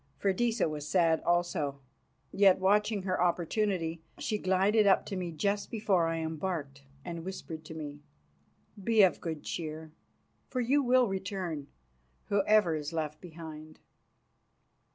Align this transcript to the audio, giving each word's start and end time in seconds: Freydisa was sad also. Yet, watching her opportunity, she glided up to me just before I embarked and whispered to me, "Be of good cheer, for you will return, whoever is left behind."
Freydisa 0.17 0.67
was 0.67 0.87
sad 0.89 1.21
also. 1.21 1.79
Yet, 2.31 2.57
watching 2.57 3.03
her 3.03 3.21
opportunity, 3.21 4.01
she 4.17 4.39
glided 4.39 4.87
up 4.87 5.05
to 5.05 5.15
me 5.15 5.31
just 5.31 5.69
before 5.69 6.07
I 6.07 6.17
embarked 6.17 6.81
and 7.05 7.23
whispered 7.23 7.63
to 7.65 7.75
me, 7.75 8.01
"Be 8.83 9.03
of 9.03 9.21
good 9.21 9.43
cheer, 9.43 9.91
for 10.47 10.59
you 10.59 10.81
will 10.81 11.07
return, 11.07 11.67
whoever 12.29 12.75
is 12.75 12.91
left 12.91 13.21
behind." 13.21 13.79